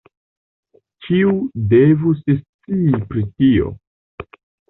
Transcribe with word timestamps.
Ĉiu 1.07 1.33
devus 1.73 2.23
scii 2.29 3.03
pri 3.13 3.27
li. 3.45 3.51